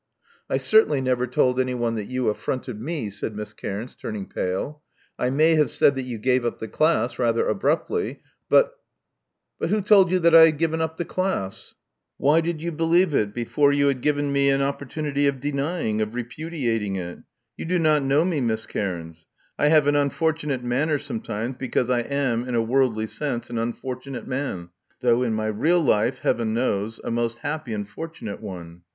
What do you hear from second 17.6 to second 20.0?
do not know me, Miss Cairns. I have an